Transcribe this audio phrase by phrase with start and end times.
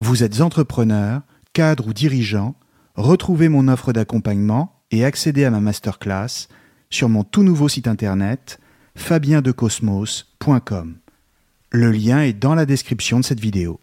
[0.00, 1.22] Vous êtes entrepreneur,
[1.52, 2.54] cadre ou dirigeant,
[2.94, 6.46] retrouvez mon offre d'accompagnement et accédez à ma masterclass
[6.88, 8.60] sur mon tout nouveau site internet
[8.94, 10.98] fabiendecosmos.com.
[11.70, 13.80] Le lien est dans la description de cette vidéo.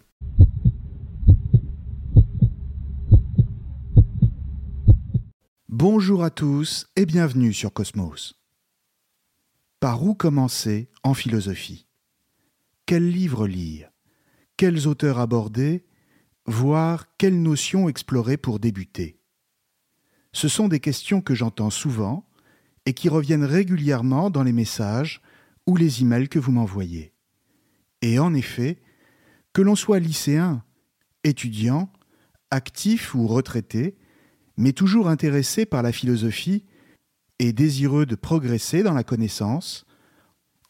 [5.68, 8.36] Bonjour à tous et bienvenue sur Cosmos.
[9.82, 11.88] Par où commencer en philosophie?
[12.86, 13.92] Quels livres lire?
[14.56, 15.86] Quels auteurs aborder?
[16.48, 19.20] Voire quelles notions explorer pour débuter
[20.32, 22.30] Ce sont des questions que j'entends souvent
[22.86, 25.22] et qui reviennent régulièrement dans les messages
[25.66, 27.14] ou les emails que vous m'envoyez.
[28.04, 28.78] Et en effet,
[29.54, 30.64] que l'on soit lycéen,
[31.24, 31.92] étudiant,
[32.52, 33.98] actif ou retraité,
[34.56, 36.64] mais toujours intéressé par la philosophie
[37.40, 39.86] et désireux de progresser dans la connaissance,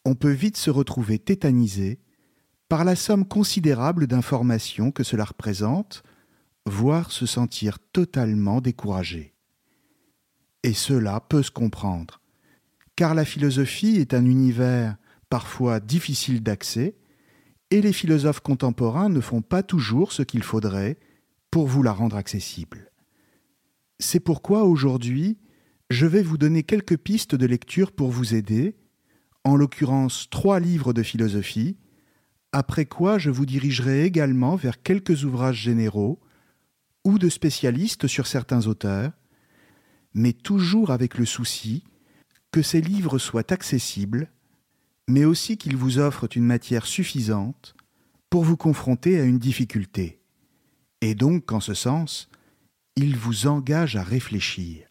[0.06, 2.00] on peut vite se retrouver tétanisé
[2.70, 6.04] par la somme considérable d'informations que cela représente,
[6.66, 9.34] voire se sentir totalement découragé.
[10.64, 12.22] Et cela peut se comprendre,
[12.96, 14.98] car la philosophie est un univers
[15.30, 16.96] parfois difficile d'accès,
[17.72, 20.98] et les philosophes contemporains ne font pas toujours ce qu'il faudrait
[21.52, 22.92] pour vous la rendre accessible.
[24.00, 25.38] C'est pourquoi aujourd'hui,
[25.90, 28.76] je vais vous donner quelques pistes de lecture pour vous aider,
[29.44, 31.78] en l'occurrence trois livres de philosophie,
[32.56, 36.22] après quoi je vous dirigerai également vers quelques ouvrages généraux
[37.04, 39.12] ou de spécialistes sur certains auteurs,
[40.14, 41.84] mais toujours avec le souci
[42.52, 44.32] que ces livres soient accessibles,
[45.10, 47.76] mais aussi qu'ils vous offrent une matière suffisante
[48.30, 50.22] pour vous confronter à une difficulté,
[51.02, 52.30] et donc, en ce sens,
[52.96, 54.88] il vous engage à réfléchir.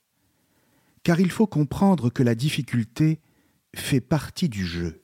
[1.03, 3.21] Car il faut comprendre que la difficulté
[3.75, 5.03] fait partie du jeu.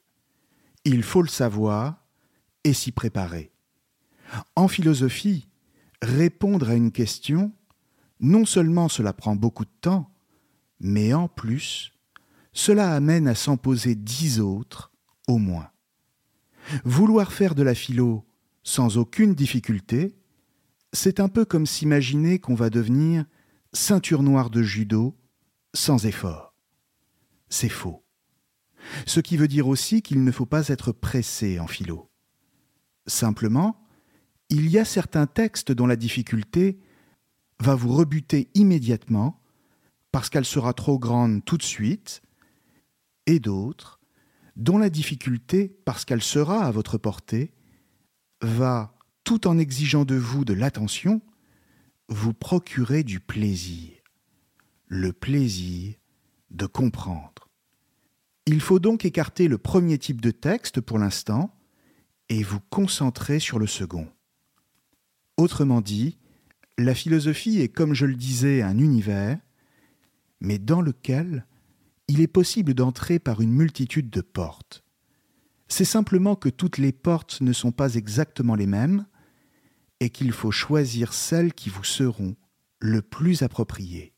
[0.85, 2.00] Il faut le savoir
[2.65, 3.53] et s'y préparer.
[4.57, 5.49] En philosophie,
[6.03, 7.53] répondre à une question,
[8.21, 10.13] non seulement cela prend beaucoup de temps,
[10.79, 11.93] mais en plus,
[12.53, 14.93] cela amène à s'en poser dix autres
[15.29, 15.71] au moins.
[16.85, 18.27] Vouloir faire de la philo
[18.63, 20.15] sans aucune difficulté,
[20.93, 23.25] c'est un peu comme s'imaginer qu'on va devenir
[23.73, 25.17] ceinture noire de judo
[25.75, 26.55] sans effort.
[27.49, 28.05] C'est faux.
[29.07, 32.10] Ce qui veut dire aussi qu'il ne faut pas être pressé en philo.
[33.07, 33.87] Simplement,
[34.49, 36.79] il y a certains textes dont la difficulté
[37.61, 39.41] va vous rebuter immédiatement
[40.13, 42.23] parce qu'elle sera trop grande tout de suite,
[43.27, 44.01] et d'autres
[44.57, 47.53] dont la difficulté, parce qu'elle sera à votre portée,
[48.43, 48.95] va
[49.25, 51.23] tout en exigeant de vous de l'attention,
[52.09, 53.93] vous procurez du plaisir,
[54.87, 55.95] le plaisir
[56.51, 57.49] de comprendre.
[58.47, 61.57] Il faut donc écarter le premier type de texte pour l'instant
[62.31, 64.09] et vous concentrer sur le second.
[65.37, 66.17] Autrement dit,
[66.79, 69.39] la philosophie est, comme je le disais, un univers,
[70.41, 71.45] mais dans lequel
[72.09, 74.85] il est possible d'entrer par une multitude de portes.
[75.69, 79.07] C'est simplement que toutes les portes ne sont pas exactement les mêmes,
[79.99, 82.35] et qu'il faut choisir celles qui vous seront
[82.79, 84.15] le plus appropriées.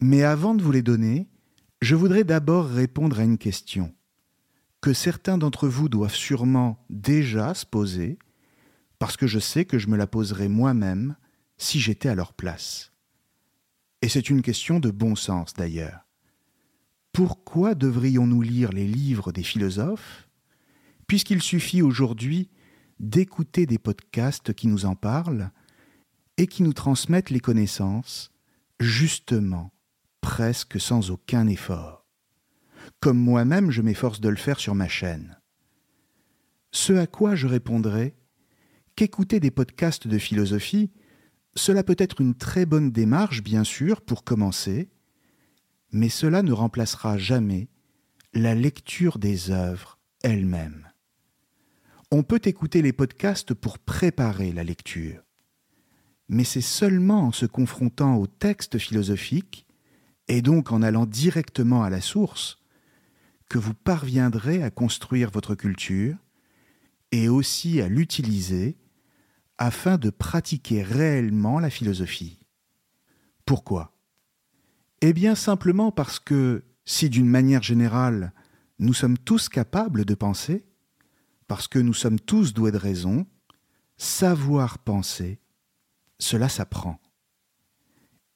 [0.00, 1.28] Mais avant de vous les donner,
[1.82, 3.94] je voudrais d'abord répondre à une question
[4.80, 8.18] que certains d'entre vous doivent sûrement déjà se poser,
[8.98, 11.16] parce que je sais que je me la poserais moi-même
[11.56, 12.92] si j'étais à leur place.
[14.02, 16.06] Et c'est une question de bon sens d'ailleurs.
[17.12, 20.28] Pourquoi devrions-nous lire les livres des philosophes,
[21.06, 22.50] puisqu'il suffit aujourd'hui
[23.00, 25.50] d'écouter des podcasts qui nous en parlent
[26.36, 28.30] et qui nous transmettent les connaissances,
[28.78, 29.72] justement,
[30.20, 31.97] presque sans aucun effort,
[33.00, 35.38] comme moi-même je m'efforce de le faire sur ma chaîne.
[36.70, 38.14] Ce à quoi je répondrai
[38.96, 40.90] qu'écouter des podcasts de philosophie,
[41.54, 44.90] cela peut être une très bonne démarche, bien sûr, pour commencer,
[45.92, 47.68] mais cela ne remplacera jamais
[48.34, 50.88] la lecture des œuvres elles-mêmes.
[52.10, 55.22] On peut écouter les podcasts pour préparer la lecture,
[56.28, 59.66] mais c'est seulement en se confrontant aux textes philosophiques,
[60.28, 62.57] et donc en allant directement à la source,
[63.48, 66.16] que vous parviendrez à construire votre culture
[67.12, 68.76] et aussi à l'utiliser
[69.56, 72.38] afin de pratiquer réellement la philosophie.
[73.46, 73.94] Pourquoi?
[75.00, 78.32] Eh bien simplement parce que si d'une manière générale
[78.78, 80.64] nous sommes tous capables de penser,
[81.46, 83.26] parce que nous sommes tous doués de raison,
[83.96, 85.40] savoir penser,
[86.18, 87.00] cela s'apprend.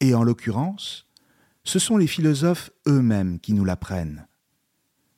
[0.00, 1.08] Et en l'occurrence,
[1.62, 4.26] ce sont les philosophes eux-mêmes qui nous l'apprennent.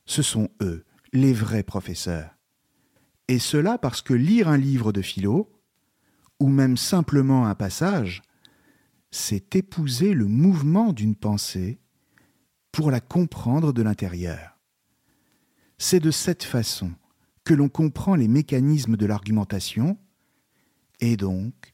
[0.05, 2.35] Ce sont eux, les vrais professeurs.
[3.27, 5.51] Et cela parce que lire un livre de philo,
[6.39, 8.21] ou même simplement un passage,
[9.11, 11.79] c'est épouser le mouvement d'une pensée
[12.71, 14.59] pour la comprendre de l'intérieur.
[15.77, 16.91] C'est de cette façon
[17.45, 19.97] que l'on comprend les mécanismes de l'argumentation
[20.99, 21.73] et donc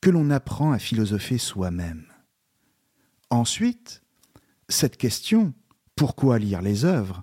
[0.00, 2.06] que l'on apprend à philosopher soi-même.
[3.28, 4.02] Ensuite,
[4.68, 5.54] cette question,
[5.94, 7.22] pourquoi lire les œuvres,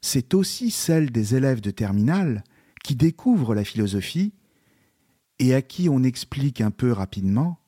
[0.00, 2.44] c'est aussi celle des élèves de terminale
[2.82, 4.32] qui découvrent la philosophie
[5.38, 7.58] et à qui on explique un peu rapidement,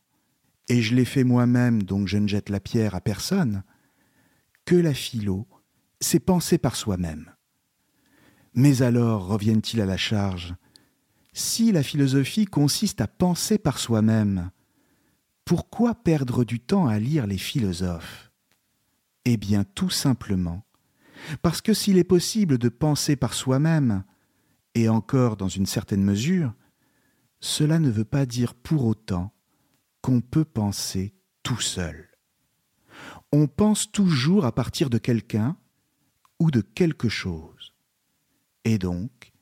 [0.69, 3.63] et je l'ai fait moi-même donc je ne jette la pierre à personne,
[4.65, 5.47] que la philo,
[6.01, 7.33] c'est penser par soi-même.
[8.55, 10.55] Mais alors, reviennent-ils à la charge,
[11.33, 14.51] si la philosophie consiste à penser par soi-même,
[15.45, 18.31] pourquoi perdre du temps à lire les philosophes?
[19.25, 20.65] Eh bien tout simplement,
[21.43, 24.05] parce que s'il est possible de penser par soi-même,
[24.75, 26.55] et encore dans une certaine mesure,
[27.41, 29.33] cela ne veut pas dire pour autant
[30.01, 32.09] qu'on peut penser tout seul.
[33.33, 35.57] On pense toujours à partir de quelqu'un
[36.39, 37.75] ou de quelque chose.
[38.65, 39.33] Et donc,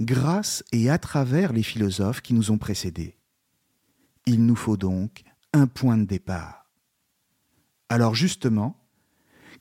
[0.00, 3.18] grâce et à travers les philosophes qui nous ont précédés.
[4.26, 5.22] Il nous faut donc
[5.52, 6.70] un point de départ.
[7.88, 8.77] Alors justement,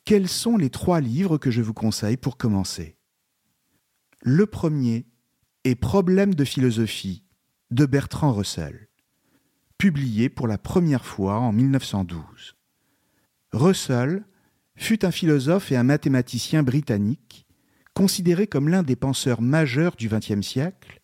[0.07, 2.95] quels sont les trois livres que je vous conseille pour commencer?
[4.21, 5.05] Le premier
[5.65, 7.25] est Problèmes de philosophie
[7.71, 8.87] de Bertrand Russell,
[9.77, 12.55] publié pour la première fois en 1912.
[13.51, 14.23] Russell
[14.77, 17.45] fut un philosophe et un mathématicien britannique,
[17.93, 21.01] considéré comme l'un des penseurs majeurs du XXe siècle,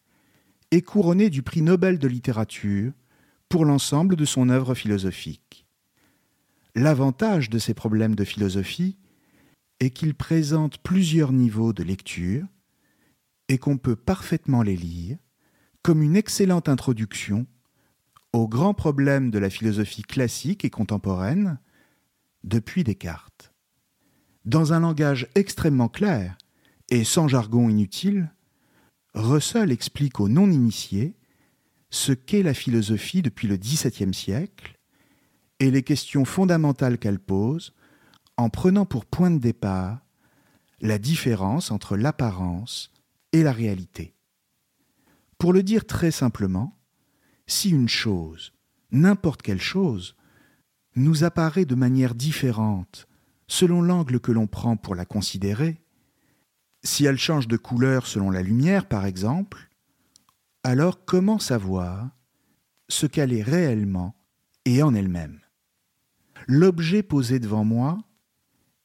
[0.72, 2.94] et couronné du prix Nobel de littérature
[3.50, 5.63] pour l'ensemble de son œuvre philosophique.
[6.76, 8.98] L'avantage de ces problèmes de philosophie
[9.80, 12.46] est qu'ils présentent plusieurs niveaux de lecture
[13.48, 15.18] et qu'on peut parfaitement les lire
[15.84, 17.46] comme une excellente introduction
[18.32, 21.60] aux grands problèmes de la philosophie classique et contemporaine
[22.44, 23.54] depuis Descartes.
[24.46, 26.38] Dans un langage extrêmement clair
[26.90, 28.32] et sans jargon inutile,
[29.14, 31.16] Russell explique aux non-initiés
[31.92, 34.73] ce qu'est la philosophie depuis le XVIIe siècle
[35.60, 37.74] et les questions fondamentales qu'elle pose
[38.38, 40.00] en prenant pour point de départ
[40.82, 42.92] la différence entre l'apparence
[43.32, 44.16] et la réalité.
[45.38, 46.78] Pour le dire très simplement,
[47.48, 48.54] si une chose,
[48.92, 50.16] n'importe quelle chose,
[50.96, 53.08] nous apparaît de manière différente
[53.48, 55.82] selon l'angle que l'on prend pour la considérer,
[56.84, 59.70] si elle change de couleur selon la lumière par exemple,
[60.64, 62.10] alors comment savoir
[62.90, 64.16] ce qu'elle est réellement
[64.66, 65.43] et en elle-même?
[66.48, 68.04] L'objet posé devant moi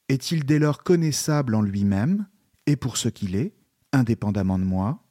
[0.07, 2.27] est-il dès lors connaissable en lui-même
[2.65, 3.55] et pour ce qu'il est,
[3.91, 5.05] indépendamment de moi?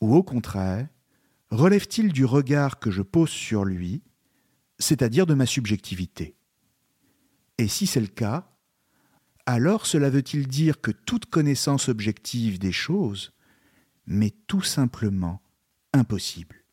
[0.00, 0.88] Ou au contraire,
[1.50, 4.02] relève-t-il du regard que je pose sur lui,
[4.78, 6.36] c'est-à-dire de ma subjectivité?
[7.58, 8.50] Et si c'est le cas,
[9.44, 13.32] alors cela veut-il dire que toute connaissance objective des choses
[14.06, 15.42] m'est tout simplement
[15.92, 16.64] impossible?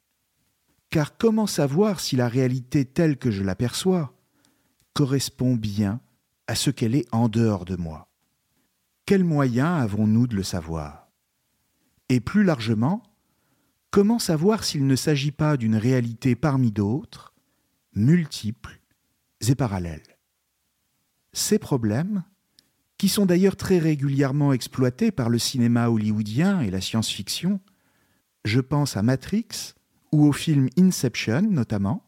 [0.90, 4.17] Car comment savoir si la réalité telle que je l'aperçois
[4.98, 6.02] correspond bien
[6.48, 8.10] à ce qu'elle est en dehors de moi.
[9.06, 11.12] Quels moyens avons-nous de le savoir?
[12.10, 13.04] Et plus largement,
[13.92, 17.36] comment savoir s'il ne s'agit pas d'une réalité parmi d'autres,
[17.94, 18.82] multiples
[19.48, 20.18] et parallèles?
[21.32, 22.24] Ces problèmes,
[22.98, 27.60] qui sont d'ailleurs très régulièrement exploités par le cinéma hollywoodien et la science-fiction,
[28.46, 29.76] je pense à Matrix
[30.12, 32.04] ou au film Inception notamment,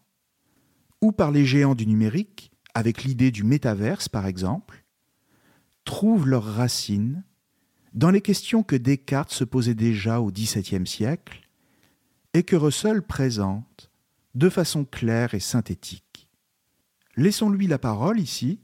[1.02, 2.49] ou par les géants du numérique,
[2.80, 4.86] avec l'idée du métaverse par exemple,
[5.84, 7.24] trouvent leurs racines
[7.94, 11.48] dans les questions que Descartes se posait déjà au XVIIe siècle
[12.34, 13.92] et que Russell présente
[14.36, 16.30] de façon claire et synthétique.
[17.16, 18.62] Laissons-lui la parole ici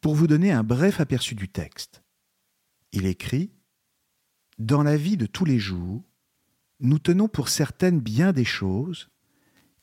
[0.00, 2.02] pour vous donner un bref aperçu du texte.
[2.92, 3.50] Il écrit
[4.58, 6.04] Dans la vie de tous les jours,
[6.80, 9.08] nous tenons pour certaines bien des choses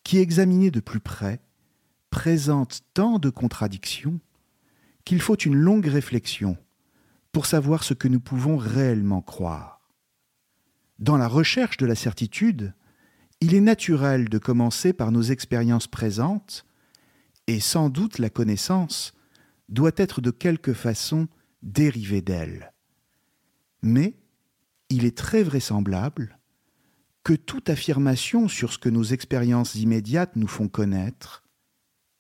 [0.03, 1.41] qui, examinées de plus près,
[2.15, 4.21] présentent tant de contradictions
[5.03, 6.55] qu'il faut une longue réflexion
[7.33, 9.81] pour savoir ce que nous pouvons réellement croire.
[10.97, 12.73] Dans la recherche de la certitude,
[13.41, 16.65] il est naturel de commencer par nos expériences présentes,
[17.47, 19.13] et sans doute la connaissance
[19.67, 21.27] doit être de quelque façon
[21.63, 22.71] dérivée d'elle.
[23.81, 24.17] Mais
[24.87, 26.39] il est très vraisemblable
[27.25, 31.44] que toute affirmation sur ce que nos expériences immédiates nous font connaître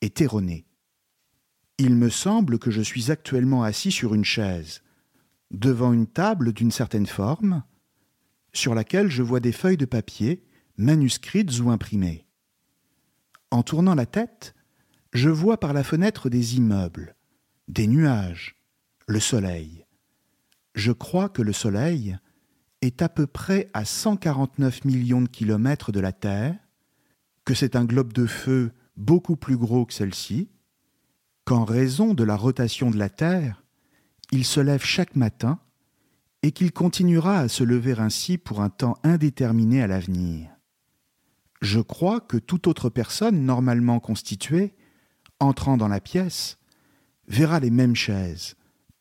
[0.05, 0.65] est erronée.
[1.77, 4.81] Il me semble que je suis actuellement assis sur une chaise,
[5.51, 7.63] devant une table d'une certaine forme,
[8.53, 10.45] sur laquelle je vois des feuilles de papier,
[10.77, 12.25] manuscrites ou imprimées.
[13.51, 14.55] En tournant la tête,
[15.13, 17.15] je vois par la fenêtre des immeubles,
[17.67, 18.55] des nuages,
[19.07, 19.85] le soleil.
[20.73, 22.17] Je crois que le soleil
[22.81, 26.55] est à peu près à 149 millions de kilomètres de la Terre,
[27.43, 30.49] que c'est un globe de feu beaucoup plus gros que celle-ci,
[31.43, 33.63] qu'en raison de la rotation de la Terre,
[34.31, 35.59] il se lève chaque matin
[36.41, 40.49] et qu'il continuera à se lever ainsi pour un temps indéterminé à l'avenir.
[41.61, 44.75] Je crois que toute autre personne normalement constituée,
[45.39, 46.57] entrant dans la pièce,
[47.27, 48.55] verra les mêmes chaises,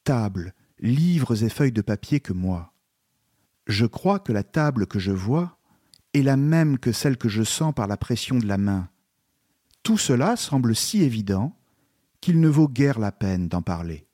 [0.04, 2.72] tables, livres et feuilles de papier que moi.
[3.66, 5.58] Je crois que la table que je vois
[6.12, 8.88] est la même que celle que je sens par la pression de la main.
[9.84, 11.56] Tout cela semble si évident
[12.20, 14.08] qu'il ne vaut guère la peine d'en parler.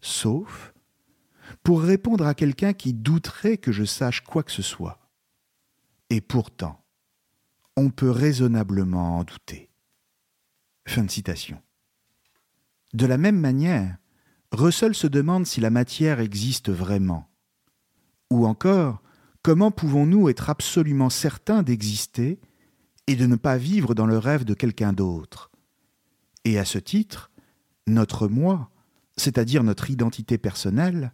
[0.00, 0.72] Sauf
[1.62, 5.10] pour répondre à quelqu'un qui douterait que je sache quoi que ce soit.
[6.10, 6.84] Et pourtant,
[7.76, 9.70] on peut raisonnablement en douter.
[10.86, 11.60] De.
[12.94, 13.98] De la même manière,
[14.52, 17.28] Russell se demande si la matière existe vraiment.
[18.30, 19.02] Ou encore,
[19.42, 22.40] comment pouvons-nous être absolument certains d'exister
[23.06, 25.50] et de ne pas vivre dans le rêve de quelqu'un d'autre.
[26.44, 27.30] Et à ce titre,
[27.86, 28.70] notre moi,
[29.16, 31.12] c'est-à-dire notre identité personnelle,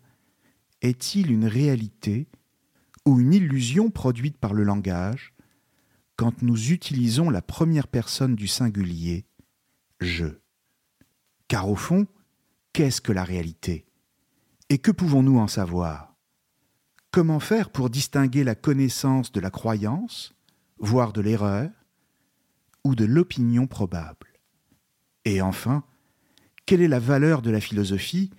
[0.81, 2.29] est-il une réalité
[3.07, 5.35] ou une illusion produite par le langage
[6.17, 9.25] quand nous utilisons la première personne du singulier,
[10.01, 10.27] je?
[11.49, 12.07] Car au fond,
[12.73, 13.87] qu'est-ce que la réalité?
[14.69, 16.15] Et que pouvons-nous en savoir?
[17.11, 20.35] Comment faire pour distinguer la connaissance de la croyance,
[20.79, 21.71] voire de l'erreur,
[22.85, 24.29] ou de l'opinion probable.
[25.25, 25.85] Et enfin,
[26.67, 28.31] quelle est la valeur de la philosophie?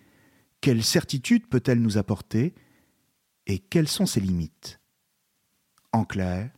[0.61, 2.53] Quelle certitude peut-elle nous apporter?
[3.47, 4.79] Et quelles sont ses limites?
[5.91, 6.51] En clair,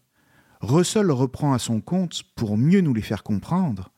[0.61, 3.91] Russell reprend à son compte, pour mieux nous les faire comprendre,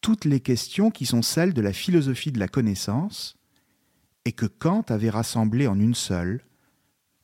[0.00, 3.36] toutes les questions qui sont celles de la philosophie de la connaissance,
[4.24, 6.44] et que Kant avait rassemblées en une seule,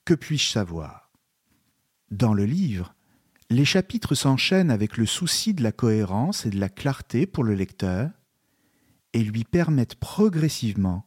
[0.04, 1.10] que puis-je savoir?
[2.10, 2.94] Dans le livre,
[3.52, 7.54] les chapitres s'enchaînent avec le souci de la cohérence et de la clarté pour le
[7.54, 8.10] lecteur,
[9.12, 11.06] et lui permettent progressivement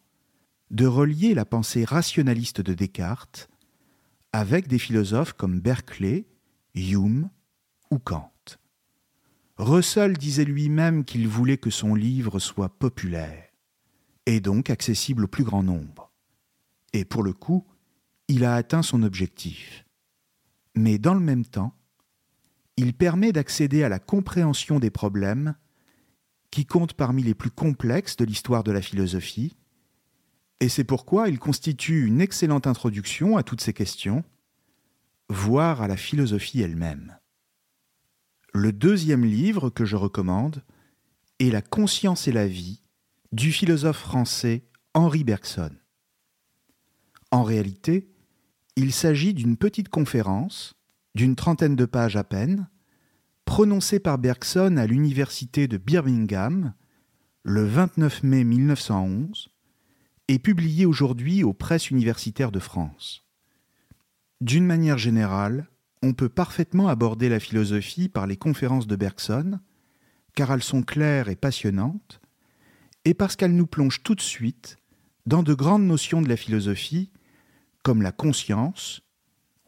[0.70, 3.50] de relier la pensée rationaliste de Descartes
[4.32, 6.28] avec des philosophes comme Berkeley,
[6.76, 7.30] Hume
[7.90, 8.32] ou Kant.
[9.58, 13.46] Russell disait lui-même qu'il voulait que son livre soit populaire,
[14.26, 16.12] et donc accessible au plus grand nombre.
[16.94, 17.66] Et pour le coup,
[18.28, 19.86] il a atteint son objectif.
[20.76, 21.74] Mais dans le même temps,
[22.78, 25.56] il permet d'accéder à la compréhension des problèmes
[26.52, 29.56] qui comptent parmi les plus complexes de l'histoire de la philosophie,
[30.60, 34.24] et c'est pourquoi il constitue une excellente introduction à toutes ces questions,
[35.30, 37.18] voire à la philosophie elle-même.
[38.54, 40.64] Le deuxième livre que je recommande
[41.40, 42.82] est La conscience et la vie
[43.34, 44.64] du philosophe français
[44.94, 45.72] Henri Bergson.
[47.32, 48.10] En réalité,
[48.78, 50.76] il s'agit d'une petite conférence,
[51.16, 52.70] d'une trentaine de pages à peine,
[53.46, 56.74] prononcée par Bergson à l'université de Birmingham
[57.44, 59.50] le 29 mai 1911
[60.28, 63.24] et publiée aujourd'hui aux presses universitaires de France.
[64.42, 65.70] D'une manière générale,
[66.02, 69.60] on peut parfaitement aborder la philosophie par les conférences de Bergson,
[70.36, 72.20] car elles sont claires et passionnantes,
[73.06, 74.78] et parce qu'elles nous plongent tout de suite
[75.26, 77.12] dans de grandes notions de la philosophie,
[77.84, 79.02] comme la conscience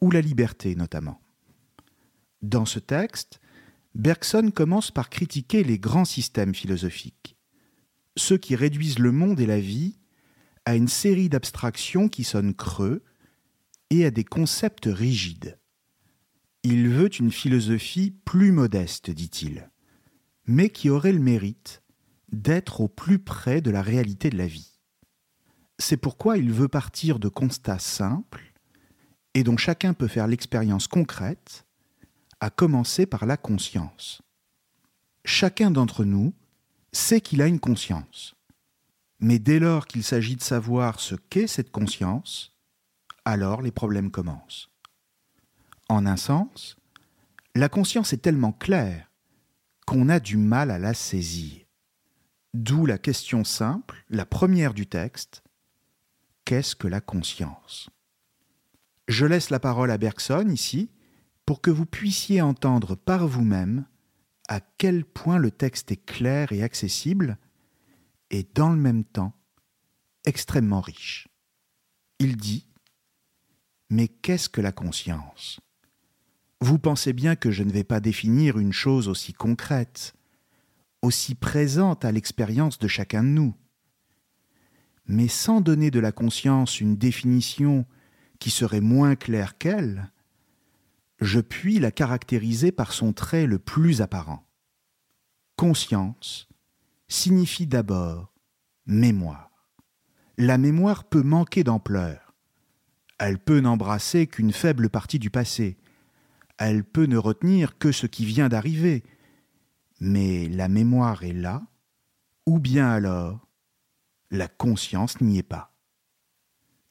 [0.01, 1.21] ou la liberté notamment.
[2.41, 3.39] Dans ce texte,
[3.95, 7.35] Bergson commence par critiquer les grands systèmes philosophiques,
[8.15, 9.97] ceux qui réduisent le monde et la vie
[10.65, 13.03] à une série d'abstractions qui sonnent creux
[13.89, 15.57] et à des concepts rigides.
[16.63, 19.71] Il veut une philosophie plus modeste, dit-il,
[20.45, 21.81] mais qui aurait le mérite
[22.31, 24.79] d'être au plus près de la réalité de la vie.
[25.79, 28.53] C'est pourquoi il veut partir de constats simples
[29.33, 31.66] et dont chacun peut faire l'expérience concrète,
[32.39, 34.21] à commencer par la conscience.
[35.25, 36.33] Chacun d'entre nous
[36.91, 38.35] sait qu'il a une conscience.
[39.19, 42.55] Mais dès lors qu'il s'agit de savoir ce qu'est cette conscience,
[43.25, 44.69] alors les problèmes commencent.
[45.89, 46.77] En un sens,
[47.55, 49.11] la conscience est tellement claire
[49.85, 51.65] qu'on a du mal à la saisir.
[52.53, 55.43] D'où la question simple, la première du texte,
[56.45, 57.89] qu'est-ce que la conscience?
[59.07, 60.89] Je laisse la parole à Bergson ici
[61.47, 63.85] pour que vous puissiez entendre par vous-même
[64.49, 67.37] à quel point le texte est clair et accessible
[68.29, 69.33] et dans le même temps
[70.25, 71.29] extrêmement riche.
[72.19, 72.67] Il dit
[73.89, 75.61] Mais qu'est-ce que la conscience?
[76.59, 80.15] Vous pensez bien que je ne vais pas définir une chose aussi concrète,
[81.01, 83.55] aussi présente à l'expérience de chacun de nous.
[85.05, 87.85] Mais sans donner de la conscience une définition
[88.37, 90.11] qui serait moins claire qu'elle,
[91.19, 94.45] je puis la caractériser par son trait le plus apparent.
[95.55, 96.47] Conscience
[97.07, 98.33] signifie d'abord
[98.85, 99.51] mémoire.
[100.37, 102.35] La mémoire peut manquer d'ampleur.
[103.17, 105.77] Elle peut n'embrasser qu'une faible partie du passé.
[106.59, 109.03] Elle peut ne retenir que ce qui vient d'arriver.
[109.99, 111.63] Mais la mémoire est là,
[112.45, 113.47] ou bien alors
[114.29, 115.73] la conscience n'y est pas.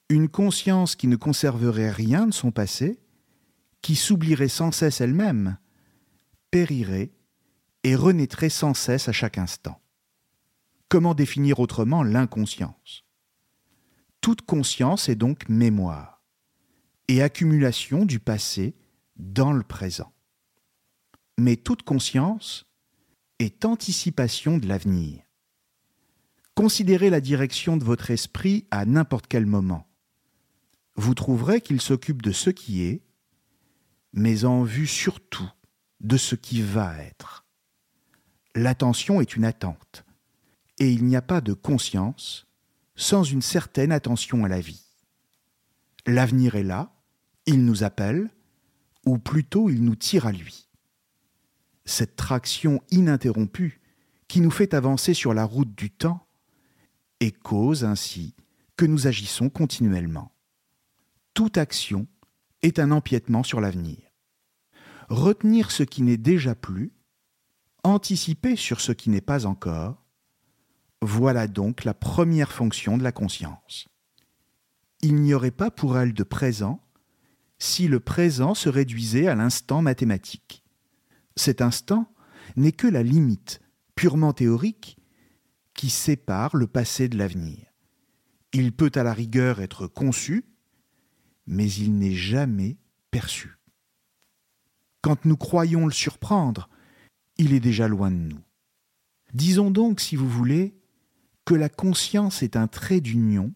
[0.09, 2.99] Une conscience qui ne conserverait rien de son passé,
[3.87, 5.59] qui s'oublierait sans cesse elle-même,
[6.51, 7.13] périrait
[7.85, 9.81] et renaîtrait sans cesse à chaque instant.
[10.89, 13.05] Comment définir autrement l'inconscience?
[14.21, 16.21] Toute conscience est donc mémoire
[17.07, 18.75] et accumulation du passé
[19.15, 20.13] dans le présent.
[21.39, 22.67] Mais toute conscience
[23.39, 25.23] est anticipation de l'avenir.
[26.57, 29.87] Considérez la direction de votre esprit à n'importe quel moment.
[30.97, 33.06] Vous trouverez qu'il s'occupe de ce qui est,
[34.17, 35.49] mais en vue surtout
[36.01, 37.47] de ce qui va être
[38.57, 40.05] l'attention est une attente,
[40.79, 42.47] et il n'y a pas de conscience
[42.97, 44.83] sans une certaine attention à la vie.
[46.07, 46.95] L'avenir est là,
[47.45, 48.31] il nous appelle,
[49.05, 50.69] ou plutôt il nous tire à lui.
[51.85, 53.81] Cette traction ininterrompue
[54.27, 56.27] qui nous fait avancer sur la route du temps
[57.21, 58.35] et cause ainsi
[58.77, 60.33] que nous agissons continuellement.
[61.35, 62.07] Toute action
[62.63, 64.06] est un empiètement sur l'avenir.
[65.09, 66.93] Retenir ce qui n'est déjà plus
[67.85, 70.05] anticiper sur ce qui n'est pas encore,
[71.01, 73.89] voilà donc la première fonction de la conscience.
[75.03, 76.83] Il n'y aurait pas pour elle de présent
[77.59, 80.65] si le présent se réduisait à l'instant mathématique.
[81.37, 82.13] Cet instant
[82.57, 83.61] n'est que la limite
[83.95, 84.99] purement théorique
[85.75, 87.67] qui sépare le passé de l'avenir.
[88.53, 90.45] Il peut à la rigueur être conçu,
[91.47, 92.79] mais il n'est jamais
[93.11, 93.59] perçu.
[95.07, 96.69] Quand nous croyons le surprendre,
[97.39, 98.43] il est déjà loin de nous.
[99.35, 100.77] Disons donc, si vous voulez,
[101.45, 103.55] que la conscience est un trait d'union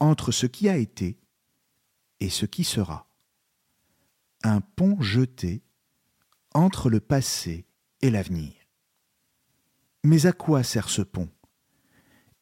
[0.00, 1.18] entre ce qui a été
[2.20, 3.08] et ce qui sera.
[4.44, 5.62] Un pont jeté
[6.52, 7.64] entre le passé
[8.02, 8.52] et l'avenir.
[10.04, 11.30] Mais à quoi sert ce pont?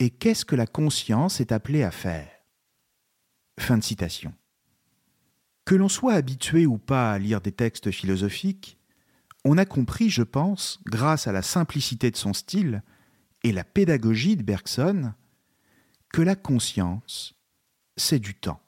[0.01, 2.33] Et qu'est-ce que la conscience est appelée à faire?
[3.61, 4.35] Fin de citation.
[5.65, 8.79] Que l'on soit habitué ou pas à lire des textes philosophiques,
[9.45, 12.83] on a compris, je pense, grâce à la simplicité de son style
[13.43, 15.13] et la pédagogie de Bergson,
[16.13, 17.35] que la conscience,
[17.97, 18.61] c'est du temps.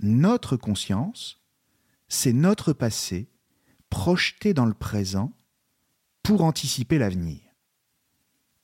[0.00, 1.42] Notre conscience,
[2.08, 3.28] c'est notre passé
[3.90, 5.32] projeté dans le présent
[6.22, 7.40] pour anticiper l'avenir.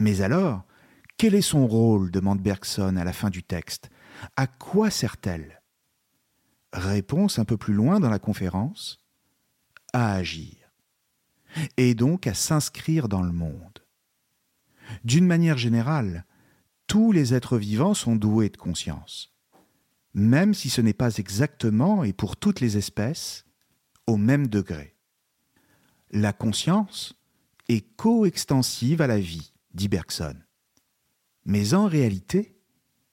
[0.01, 0.65] Mais alors,
[1.17, 3.91] quel est son rôle demande Bergson à la fin du texte.
[4.37, 5.63] À quoi sert-elle?
[6.75, 8.99] Réponse un peu plus loin dans la conférence
[9.93, 10.57] à agir
[11.77, 13.79] et donc à s'inscrire dans le monde.
[15.05, 16.27] D'une manière générale,
[16.89, 19.33] tous les êtres vivants sont doués de conscience,
[20.15, 23.45] même si ce n'est pas exactement et pour toutes les espèces
[24.09, 24.97] au même degré.
[26.11, 27.15] La conscience
[27.69, 30.35] est coextensive à la vie, dit Bergson.
[31.45, 32.59] Mais en réalité,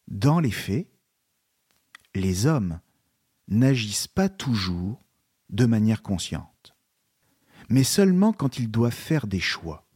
[0.08, 0.88] dans les faits,
[2.15, 2.80] les hommes
[3.47, 5.04] n'agissent pas toujours
[5.49, 6.75] de manière consciente
[7.71, 9.88] mais seulement quand ils doivent faire des choix.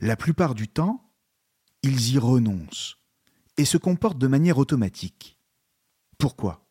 [0.00, 1.10] La plupart du temps,
[1.82, 2.98] ils y renoncent
[3.56, 5.38] et se comportent de manière automatique.
[6.18, 6.68] Pourquoi?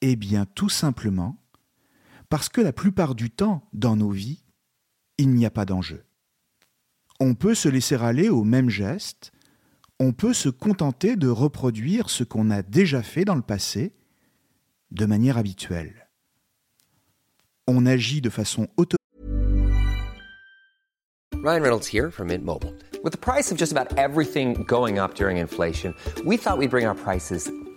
[0.00, 1.44] Eh bien, tout simplement
[2.28, 4.44] parce que la plupart du temps, dans nos vies,
[5.16, 6.04] il n'y a pas d'enjeu.
[7.20, 9.32] On peut se laisser aller au même geste,
[9.98, 13.97] on peut se contenter de reproduire ce qu'on a déjà fait dans le passé
[14.90, 16.08] de manière habituelle.
[17.66, 18.98] On agit de façon automatique.
[21.34, 22.74] Ryan Reynolds here from Mint Mobile.
[23.04, 26.86] With the price of just about everything going up during inflation, we thought we'd bring
[26.86, 27.50] our prices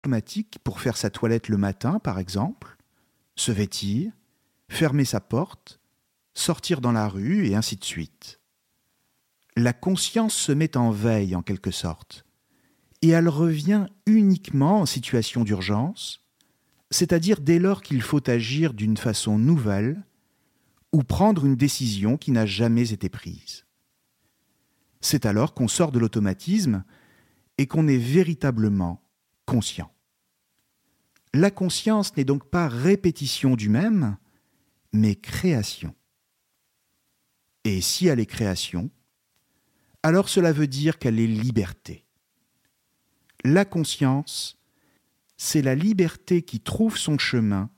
[0.00, 2.78] automatique pour faire sa toilette le matin, par exemple,
[3.36, 4.12] se vêtir,
[4.68, 5.78] fermer sa porte,
[6.32, 8.40] sortir dans la rue et ainsi de suite.
[9.56, 12.24] La conscience se met en veille en quelque sorte,
[13.02, 16.24] et elle revient uniquement en situation d'urgence,
[16.90, 20.02] c'est-à-dire dès lors qu'il faut agir d'une façon nouvelle
[20.92, 23.66] ou prendre une décision qui n'a jamais été prise.
[25.02, 26.84] C'est alors qu'on sort de l'automatisme
[27.58, 29.02] et qu'on est véritablement
[29.50, 29.92] conscient.
[31.34, 34.16] La conscience n'est donc pas répétition du même,
[34.92, 35.92] mais création.
[37.64, 38.90] Et si elle est création,
[40.04, 42.06] alors cela veut dire qu'elle est liberté.
[43.42, 44.56] La conscience,
[45.36, 47.70] c'est la liberté qui trouve son chemin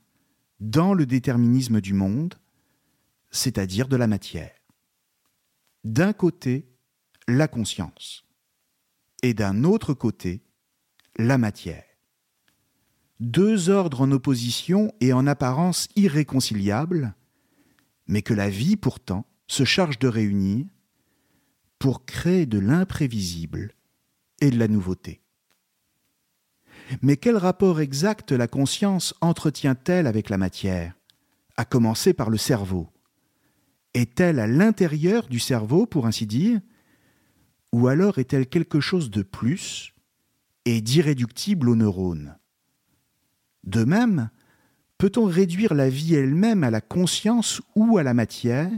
[0.59, 2.35] dans le déterminisme du monde,
[3.31, 4.53] c'est-à-dire de la matière.
[5.83, 6.67] D'un côté,
[7.27, 8.25] la conscience,
[9.23, 10.43] et d'un autre côté,
[11.17, 11.83] la matière.
[13.19, 17.13] Deux ordres en opposition et en apparence irréconciliables,
[18.07, 20.65] mais que la vie pourtant se charge de réunir
[21.79, 23.73] pour créer de l'imprévisible
[24.41, 25.21] et de la nouveauté.
[27.01, 30.93] Mais quel rapport exact la conscience entretient-elle avec la matière,
[31.55, 32.89] à commencer par le cerveau?
[33.93, 36.59] Est-elle à l'intérieur du cerveau, pour ainsi dire,
[37.71, 39.92] ou alors est-elle quelque chose de plus
[40.65, 42.37] et d'irréductible aux neurones.
[43.63, 44.29] De même,
[44.97, 48.71] peut-on réduire la vie elle-même à la conscience ou à la matière,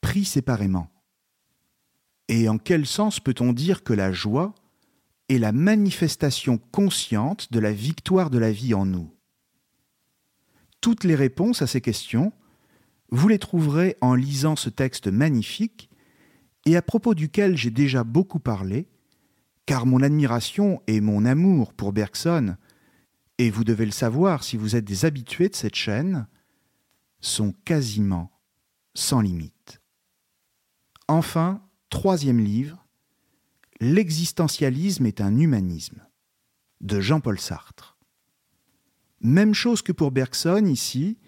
[0.00, 0.90] pris séparément.
[2.28, 4.54] Et en quel sens peut-on dire que la joie
[5.28, 9.14] est la manifestation consciente de la victoire de la vie en nous?
[10.80, 12.32] Toutes les réponses à ces questions,
[13.10, 15.90] vous les trouverez en lisant ce texte magnifique
[16.66, 18.86] et à propos duquel j'ai déjà beaucoup parlé,
[19.68, 22.56] car mon admiration et mon amour pour Bergson,
[23.36, 26.26] et vous devez le savoir si vous êtes des habitués de cette chaîne,
[27.20, 28.32] sont quasiment
[28.94, 29.82] sans limite.
[31.06, 32.86] Enfin, troisième livre,
[33.80, 36.02] L'existentialisme est un humanisme,
[36.80, 37.98] de Jean-Paul Sartre.
[39.20, 41.18] Même chose que pour Bergson ici,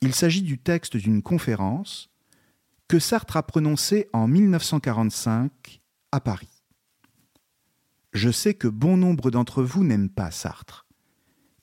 [0.00, 2.08] il s'agit du texte d'une conférence
[2.88, 6.57] que Sartre a prononcée en 1945 à Paris.
[8.12, 10.86] Je sais que bon nombre d'entre vous n'aiment pas Sartre.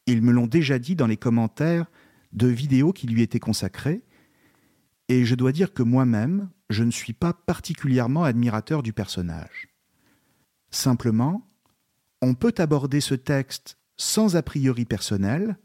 [0.05, 1.87] Ils me l'ont déjà dit dans les commentaires
[2.33, 4.03] de vidéos qui lui étaient consacrées,
[5.07, 9.69] et je dois dire que moi-même, je ne suis pas particulièrement admirateur du personnage.
[10.71, 11.47] Simplement,
[12.21, 15.57] on peut aborder ce texte sans a priori personnel,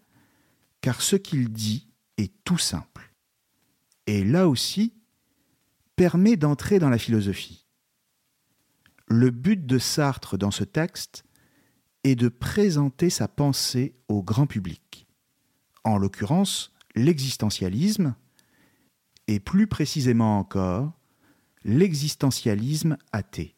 [0.80, 3.12] car ce qu'il dit est tout simple.
[4.06, 4.94] Et là aussi,
[5.96, 7.66] permet d'entrer dans la philosophie.
[9.12, 11.24] Le but de Sartre dans ce texte
[12.04, 15.08] est de présenter sa pensée au grand public,
[15.82, 18.14] en l'occurrence l'existentialisme,
[19.26, 20.92] et plus précisément encore
[21.64, 23.56] l'existentialisme athée.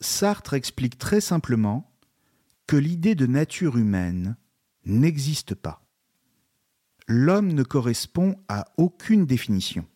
[0.00, 1.92] Sartre explique très simplement
[2.68, 4.36] que l'idée de nature humaine
[4.84, 5.84] n'existe pas.
[7.08, 9.88] L'homme ne correspond à aucune définition.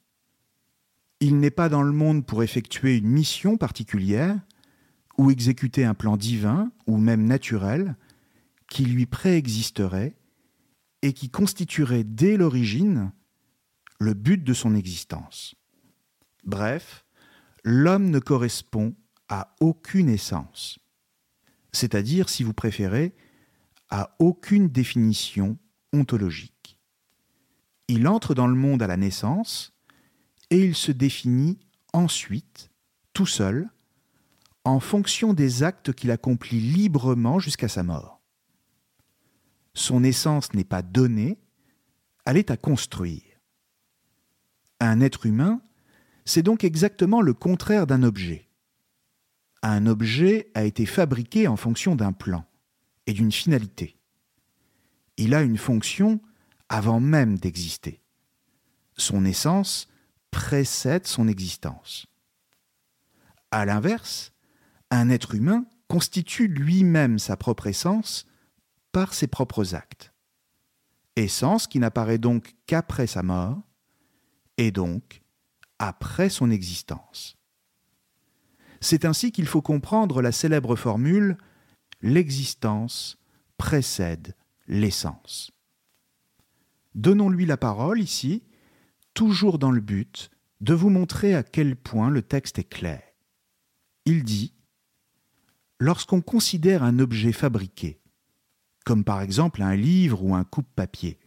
[1.20, 4.38] Il n'est pas dans le monde pour effectuer une mission particulière
[5.18, 7.96] ou exécuter un plan divin ou même naturel
[8.70, 10.16] qui lui préexisterait
[11.02, 13.12] et qui constituerait dès l'origine
[13.98, 15.54] le but de son existence.
[16.44, 17.04] Bref,
[17.64, 18.94] l'homme ne correspond
[19.28, 20.78] à aucune essence,
[21.72, 23.14] c'est-à-dire, si vous préférez,
[23.90, 25.58] à aucune définition
[25.92, 26.78] ontologique.
[27.88, 29.74] Il entre dans le monde à la naissance
[30.50, 31.58] et il se définit
[31.92, 32.70] ensuite,
[33.12, 33.68] tout seul,
[34.64, 38.20] en fonction des actes qu'il accomplit librement jusqu'à sa mort.
[39.74, 41.38] Son essence n'est pas donnée,
[42.26, 43.22] elle est à construire.
[44.80, 45.62] Un être humain,
[46.24, 48.48] c'est donc exactement le contraire d'un objet.
[49.62, 52.44] Un objet a été fabriqué en fonction d'un plan
[53.06, 53.98] et d'une finalité.
[55.16, 56.20] Il a une fonction
[56.68, 58.00] avant même d'exister.
[58.96, 59.89] Son essence
[60.30, 62.06] précède son existence.
[63.50, 64.32] À l'inverse,
[64.90, 68.26] un être humain constitue lui-même sa propre essence
[68.92, 70.12] par ses propres actes.
[71.16, 73.60] Essence qui n'apparaît donc qu'après sa mort,
[74.56, 75.22] et donc
[75.78, 77.36] après son existence.
[78.80, 81.36] C'est ainsi qu'il faut comprendre la célèbre formule
[82.02, 83.18] L'existence
[83.58, 84.34] précède
[84.66, 85.50] l'essence.
[86.94, 88.42] Donnons-lui la parole ici,
[89.20, 90.30] toujours dans le but
[90.62, 93.02] de vous montrer à quel point le texte est clair.
[94.06, 94.54] Il dit
[95.78, 98.00] Lorsqu'on considère un objet fabriqué,
[98.86, 101.18] comme par exemple un livre ou un coupe-papier,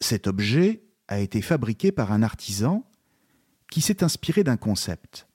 [0.00, 2.88] cet objet a été fabriqué par un artisan
[3.70, 5.28] qui s'est inspiré d'un concept.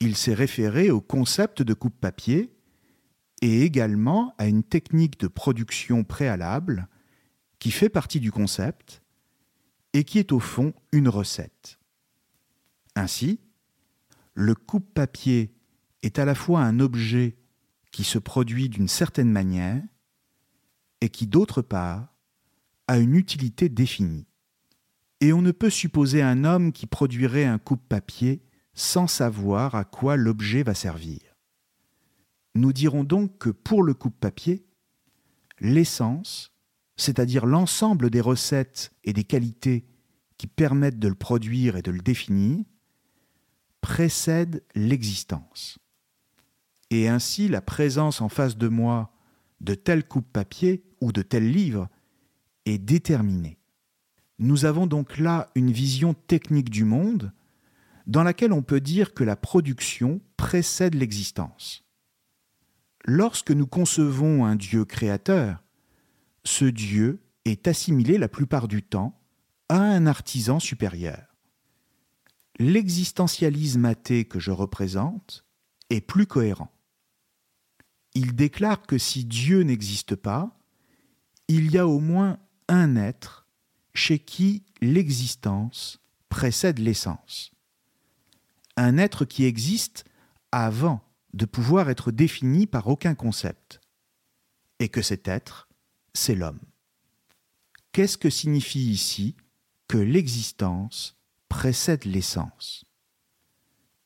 [0.00, 2.52] Il s'est référé au concept de coupe-papier
[3.42, 6.88] et également à une technique de production préalable
[7.60, 9.02] qui fait partie du concept
[9.92, 11.78] et qui est au fond une recette.
[12.94, 13.40] Ainsi,
[14.34, 15.54] le coupe-papier
[16.02, 17.36] est à la fois un objet
[17.90, 19.82] qui se produit d'une certaine manière
[21.00, 22.14] et qui, d'autre part,
[22.86, 24.28] a une utilité définie
[25.20, 28.42] et on ne peut supposer un homme qui produirait un coupe-papier
[28.74, 31.20] sans savoir à quoi l'objet va servir.
[32.54, 34.64] Nous dirons donc que pour le coupe-papier,
[35.60, 36.52] l'essence,
[36.98, 39.86] c'est-à-dire l'ensemble des recettes et des qualités
[40.36, 42.64] qui permettent de le produire et de le définir,
[43.80, 45.78] précède l'existence.
[46.90, 49.12] Et ainsi la présence en face de moi
[49.60, 51.88] de tel coupe-papier ou de tel livre
[52.66, 53.58] est déterminée.
[54.38, 57.32] Nous avons donc là une vision technique du monde
[58.06, 61.84] dans laquelle on peut dire que la production précède l'existence.
[63.04, 65.62] Lorsque nous concevons un Dieu créateur,
[66.44, 69.20] ce Dieu est assimilé la plupart du temps
[69.68, 71.36] à un artisan supérieur.
[72.58, 75.44] L'existentialisme athée que je représente
[75.90, 76.72] est plus cohérent.
[78.14, 80.58] Il déclare que si Dieu n'existe pas,
[81.46, 83.46] il y a au moins un être
[83.94, 87.52] chez qui l'existence précède l'essence.
[88.76, 90.04] Un être qui existe
[90.52, 91.02] avant
[91.34, 93.80] de pouvoir être défini par aucun concept.
[94.78, 95.67] Et que cet être,
[96.14, 96.60] c'est l'homme.
[97.92, 99.36] Qu'est-ce que signifie ici
[99.88, 101.16] que l'existence
[101.48, 102.84] précède l'essence?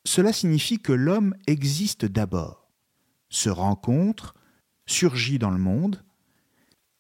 [0.04, 2.70] Cela signifie que l'homme existe d'abord,
[3.28, 4.34] se rencontre,
[4.86, 6.02] surgit dans le monde,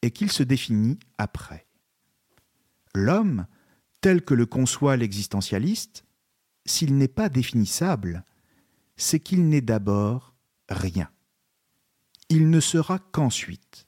[0.02, 1.66] et qu'il se définit après.
[2.94, 3.46] L'homme,
[4.00, 6.04] tel que le conçoit l'existentialiste,
[6.66, 8.24] s'il n'est pas définissable,
[8.96, 10.34] c'est qu'il n'est d'abord
[10.68, 11.10] rien.
[12.28, 13.86] Il ne sera qu'ensuite,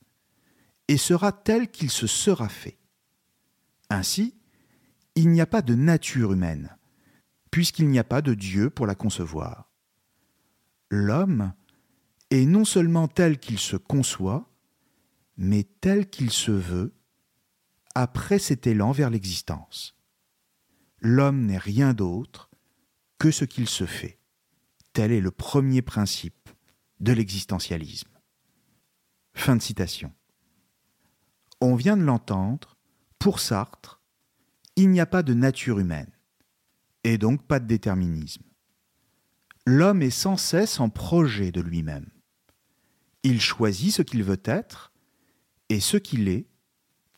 [0.88, 2.78] et sera tel qu'il se sera fait.
[3.90, 4.34] Ainsi,
[5.14, 6.76] il n'y a pas de nature humaine,
[7.50, 9.70] puisqu'il n'y a pas de Dieu pour la concevoir.
[10.90, 11.52] L'homme
[12.30, 14.50] est non seulement tel qu'il se conçoit,
[15.36, 16.94] mais tel qu'il se veut
[17.94, 19.96] après cet élan vers l'existence.
[21.00, 22.50] L'homme n'est rien d'autre
[23.18, 24.18] que ce qu'il se fait.
[24.92, 26.48] Tel est le premier principe
[27.00, 28.10] de l'existentialisme.
[29.34, 30.12] Fin de citation.
[31.66, 32.76] On vient de l'entendre,
[33.18, 34.02] pour Sartre,
[34.76, 36.10] il n'y a pas de nature humaine,
[37.04, 38.42] et donc pas de déterminisme.
[39.64, 42.10] L'homme est sans cesse en projet de lui-même.
[43.22, 44.92] Il choisit ce qu'il veut être,
[45.70, 46.50] et ce qu'il est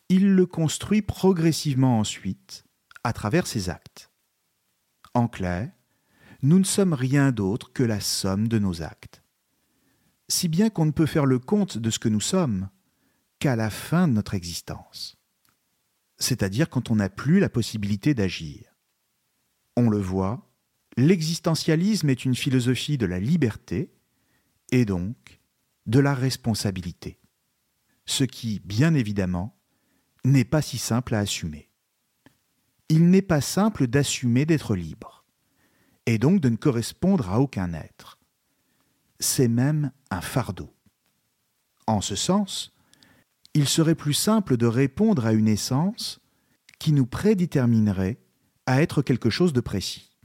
[0.07, 2.63] il le construit progressivement ensuite
[3.03, 4.13] à travers ses actes.
[5.13, 5.69] En clair,
[6.41, 9.21] nous ne sommes rien d'autre que la somme de nos actes.
[10.29, 12.69] Si bien qu'on ne peut faire le compte de ce que nous sommes
[13.39, 15.17] qu'à la fin de notre existence,
[16.17, 18.75] c'est-à-dire quand on n'a plus la possibilité d'agir.
[19.75, 20.49] On le voit,
[20.97, 23.93] l'existentialisme est une philosophie de la liberté
[24.71, 25.39] et donc
[25.85, 27.19] de la responsabilité,
[28.05, 29.57] ce qui, bien évidemment,
[30.25, 31.69] n'est pas si simple à assumer.
[32.89, 35.25] il n'est pas simple d'assumer d'être libre,
[36.05, 38.17] et donc de ne correspondre à aucun être.
[39.19, 40.73] C'est même un fardeau.
[41.85, 42.76] En ce sens,
[43.57, 46.19] il serait plus simple de répondre à une essence
[46.77, 48.19] qui nous prédéterminerait
[48.67, 50.15] à être quelque chose de précis.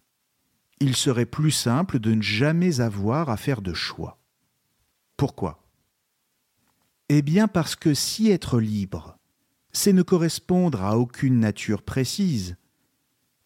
[0.81, 4.21] Il serait plus simple de ne jamais avoir à faire de choix.
[5.17, 5.67] Pourquoi?
[7.09, 9.19] Eh bien parce que si être libre,
[9.73, 12.57] c'est ne correspondre à aucune nature précise,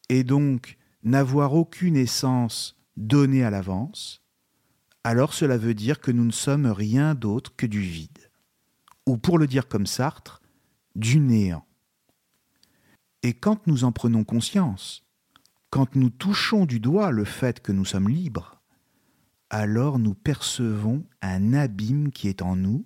[0.08, 4.20] et donc n'avoir aucune essence donnée à l'avance,
[5.04, 8.25] alors cela veut dire que nous ne sommes rien d'autre que du vide,
[9.06, 10.42] ou pour le dire comme Sartre,
[10.94, 11.64] du néant.
[13.22, 15.04] Et quand nous en prenons conscience,
[15.70, 18.62] quand nous touchons du doigt le fait que nous sommes libres,
[19.50, 22.84] alors nous percevons un abîme qui est en nous,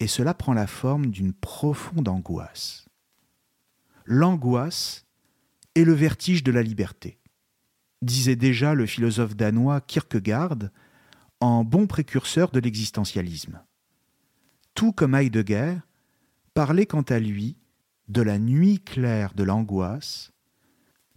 [0.00, 2.86] et cela prend la forme d'une profonde angoisse.
[4.04, 5.06] L'angoisse
[5.74, 7.18] est le vertige de la liberté,
[8.02, 10.70] disait déjà le philosophe danois Kierkegaard
[11.40, 13.62] en bon précurseur de l'existentialisme.
[14.76, 15.78] Tout comme Heidegger
[16.52, 17.56] parlait quant à lui
[18.08, 20.32] de la nuit claire de l'angoisse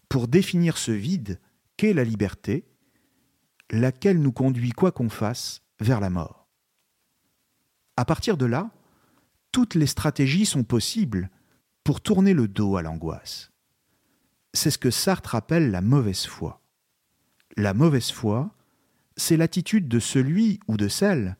[0.08, 1.42] pour définir ce vide
[1.76, 2.66] qu'est la liberté,
[3.70, 6.48] laquelle nous conduit quoi qu'on fasse vers la mort.
[7.98, 8.72] À partir de là,
[9.52, 11.30] toutes les stratégies sont possibles
[11.84, 13.52] pour tourner le dos à l'angoisse.
[14.54, 16.62] C'est ce que Sartre appelle la mauvaise foi.
[17.58, 18.56] La mauvaise foi,
[19.18, 21.36] c'est l'attitude de celui ou de celle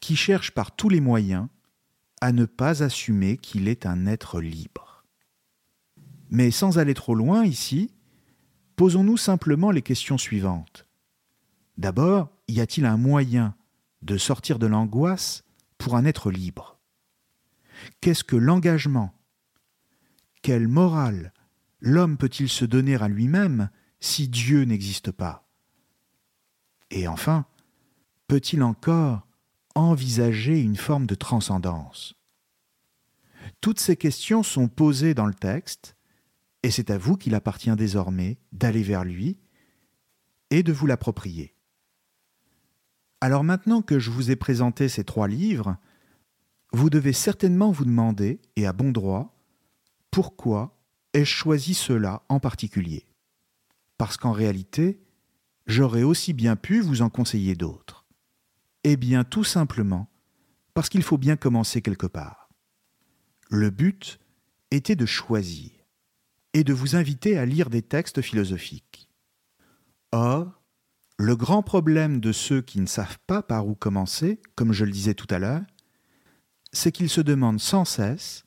[0.00, 1.48] qui cherche par tous les moyens
[2.20, 5.04] à ne pas assumer qu'il est un être libre.
[6.30, 7.92] Mais sans aller trop loin ici,
[8.76, 10.86] posons-nous simplement les questions suivantes.
[11.76, 13.54] D'abord, y a-t-il un moyen
[14.02, 15.44] de sortir de l'angoisse
[15.78, 16.78] pour un être libre?
[18.00, 19.14] Qu'est-ce que l'engagement?
[20.42, 21.32] Quelle morale
[21.80, 25.48] l'homme peut-il se donner à lui-même si Dieu n'existe pas?
[26.90, 27.46] Et enfin,
[28.28, 29.26] peut-il encore
[29.74, 32.14] envisager une forme de transcendance
[33.60, 35.96] Toutes ces questions sont posées dans le texte,
[36.62, 39.38] et c'est à vous qu'il appartient désormais d'aller vers lui
[40.50, 41.54] et de vous l'approprier.
[43.20, 45.76] Alors maintenant que je vous ai présenté ces trois livres,
[46.72, 49.36] vous devez certainement vous demander, et à bon droit,
[50.10, 50.78] pourquoi
[51.12, 53.06] ai-je choisi cela en particulier?
[53.98, 55.00] Parce qu'en réalité,
[55.66, 57.99] j'aurais aussi bien pu vous en conseiller d'autres.
[58.84, 60.10] Eh bien, tout simplement,
[60.74, 62.48] parce qu'il faut bien commencer quelque part.
[63.50, 64.18] Le but
[64.70, 65.70] était de choisir
[66.52, 69.08] et de vous inviter à lire des textes philosophiques.
[70.12, 70.62] Or,
[71.18, 74.90] le grand problème de ceux qui ne savent pas par où commencer, comme je le
[74.90, 75.62] disais tout à l'heure,
[76.72, 78.44] c'est qu'ils se demandent sans cesse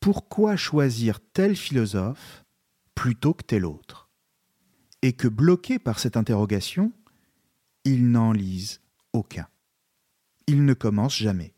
[0.00, 2.44] pourquoi choisir tel philosophe
[2.94, 4.10] plutôt que tel autre,
[5.00, 6.92] et que bloqués par cette interrogation,
[7.84, 8.80] ils n'en lisent
[9.12, 9.48] aucun.
[10.50, 11.54] Ils ne commencent jamais.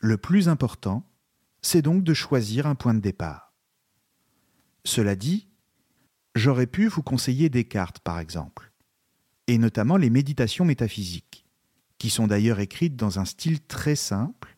[0.00, 1.08] Le plus important,
[1.62, 3.52] c'est donc de choisir un point de départ.
[4.84, 5.48] Cela dit,
[6.34, 8.72] j'aurais pu vous conseiller Descartes, par exemple
[9.46, 11.46] et notamment les méditations métaphysiques,
[11.98, 14.56] qui sont d'ailleurs écrites dans un style très simple,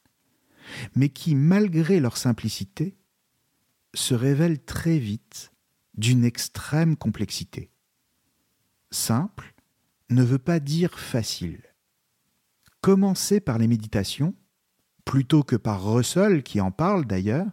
[0.95, 2.97] mais qui, malgré leur simplicité,
[3.95, 5.53] se révèlent très vite
[5.95, 7.71] d'une extrême complexité.
[8.91, 9.55] Simple
[10.11, 11.63] ne veut pas dire facile.
[12.85, 14.35] Commencer par les méditations,
[15.07, 17.47] plutôt que par Russell qui en parle d'ailleurs,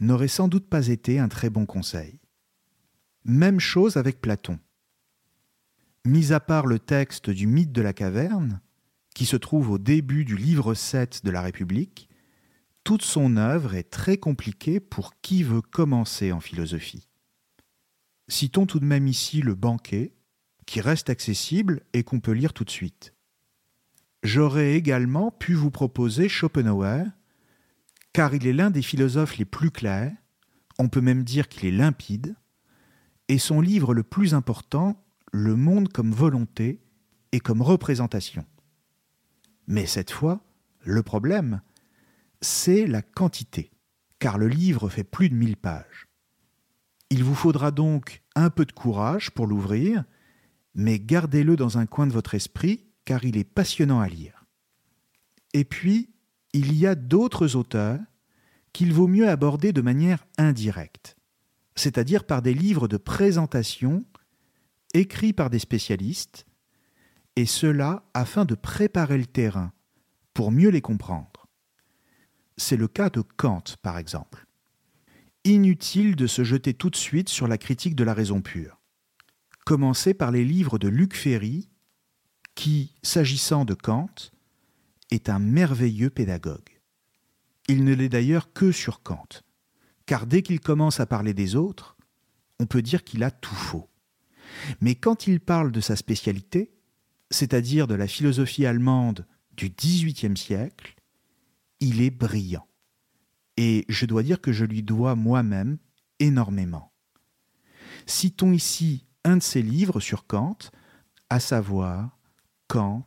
[0.00, 2.18] n'aurait sans doute pas été un très bon conseil.
[3.24, 4.58] Même chose avec Platon
[6.04, 8.60] mis à part le texte du mythe de la caverne,
[9.14, 12.08] qui se trouve au début du livre 7 de la République,
[12.82, 17.08] toute son œuvre est très compliquée pour qui veut commencer en philosophie.
[18.26, 20.12] Citons tout de même ici le banquet,
[20.66, 23.13] qui reste accessible et qu'on peut lire tout de suite.
[24.24, 27.04] J'aurais également pu vous proposer Schopenhauer,
[28.14, 30.12] car il est l'un des philosophes les plus clairs,
[30.78, 32.34] on peut même dire qu'il est limpide,
[33.28, 36.80] et son livre le plus important le monde comme volonté
[37.32, 38.46] et comme représentation.
[39.66, 40.40] Mais cette fois,
[40.80, 41.60] le problème,
[42.40, 43.72] c'est la quantité,
[44.20, 46.08] car le livre fait plus de mille pages.
[47.10, 50.04] Il vous faudra donc un peu de courage pour l'ouvrir,
[50.74, 54.44] mais gardez-le dans un coin de votre esprit, car il est passionnant à lire.
[55.52, 56.10] Et puis,
[56.52, 58.00] il y a d'autres auteurs
[58.72, 61.16] qu'il vaut mieux aborder de manière indirecte,
[61.76, 64.04] c'est-à-dire par des livres de présentation
[64.94, 66.46] écrits par des spécialistes,
[67.36, 69.72] et cela afin de préparer le terrain
[70.34, 71.48] pour mieux les comprendre.
[72.56, 74.46] C'est le cas de Kant, par exemple.
[75.44, 78.80] Inutile de se jeter tout de suite sur la critique de la raison pure.
[79.64, 81.68] Commencez par les livres de Luc Ferry,
[82.54, 84.14] qui, s'agissant de Kant,
[85.10, 86.80] est un merveilleux pédagogue.
[87.68, 89.28] Il ne l'est d'ailleurs que sur Kant,
[90.06, 91.96] car dès qu'il commence à parler des autres,
[92.60, 93.88] on peut dire qu'il a tout faux.
[94.80, 96.74] Mais quand il parle de sa spécialité,
[97.30, 99.26] c'est-à-dire de la philosophie allemande
[99.56, 100.94] du XVIIIe siècle,
[101.80, 102.66] il est brillant.
[103.56, 105.78] Et je dois dire que je lui dois moi-même
[106.18, 106.92] énormément.
[108.06, 110.58] Citons ici un de ses livres sur Kant,
[111.30, 112.18] à savoir
[112.74, 113.06] Kant,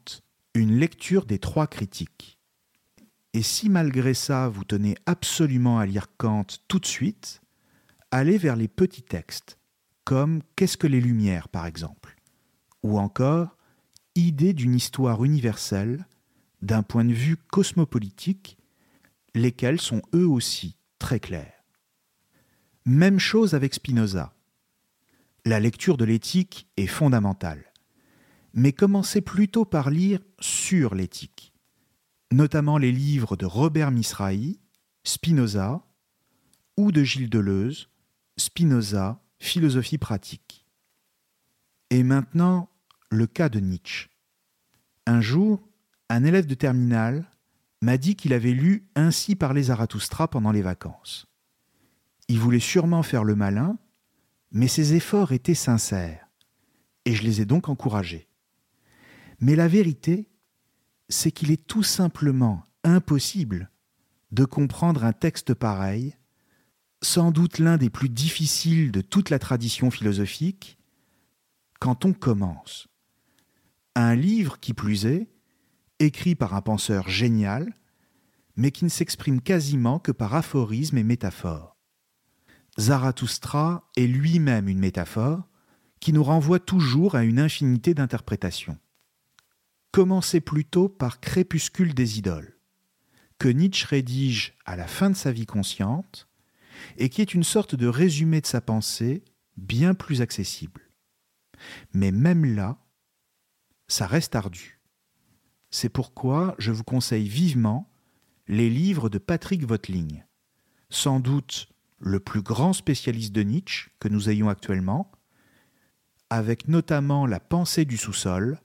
[0.53, 2.39] une lecture des trois critiques.
[3.33, 7.41] Et si malgré ça vous tenez absolument à lire Kant tout de suite,
[8.09, 9.59] allez vers les petits textes,
[10.05, 12.15] comme Qu'est-ce que les Lumières par exemple,
[12.81, 13.57] ou encore
[14.15, 16.07] Idée d'une histoire universelle
[16.61, 18.57] d'un point de vue cosmopolitique,
[19.35, 21.65] lesquels sont eux aussi très clairs.
[22.85, 24.33] Même chose avec Spinoza.
[25.43, 27.66] La lecture de l'éthique est fondamentale
[28.57, 31.53] mais commencez plutôt par lire sur l'éthique,
[32.31, 34.59] notamment les livres de Robert Misrahi,
[35.03, 35.85] Spinoza,
[36.75, 37.87] ou de Gilles Deleuze,
[38.35, 40.65] Spinoza, Philosophie pratique.
[41.91, 42.69] Et maintenant,
[43.11, 44.09] le cas de Nietzsche.
[45.05, 45.69] Un jour,
[46.09, 47.29] un élève de terminale
[47.83, 51.27] m'a dit qu'il avait lu Ainsi parlait Zarathustra pendant les vacances.
[52.27, 53.77] Il voulait sûrement faire le malin,
[54.51, 56.27] mais ses efforts étaient sincères,
[57.05, 58.27] et je les ai donc encouragés.
[59.39, 60.29] Mais la vérité,
[61.09, 63.71] c'est qu'il est tout simplement impossible
[64.31, 66.15] de comprendre un texte pareil,
[67.01, 70.77] sans doute l'un des plus difficiles de toute la tradition philosophique,
[71.79, 72.87] quand on commence.
[73.95, 75.29] Un livre, qui plus est,
[75.99, 77.73] écrit par un penseur génial,
[78.55, 81.77] mais qui ne s'exprime quasiment que par aphorismes et métaphores.
[82.79, 85.47] Zarathustra est lui-même une métaphore
[85.99, 88.77] qui nous renvoie toujours à une infinité d'interprétations
[89.91, 92.57] commençait plutôt par Crépuscule des idoles,
[93.39, 96.27] que Nietzsche rédige à la fin de sa vie consciente,
[96.97, 99.23] et qui est une sorte de résumé de sa pensée
[99.55, 100.81] bien plus accessible.
[101.93, 102.77] Mais même là,
[103.87, 104.79] ça reste ardu.
[105.69, 107.89] C'est pourquoi je vous conseille vivement
[108.47, 110.23] les livres de Patrick Vottling,
[110.89, 111.69] sans doute
[111.99, 115.11] le plus grand spécialiste de Nietzsche que nous ayons actuellement,
[116.29, 118.59] avec notamment La pensée du sous-sol,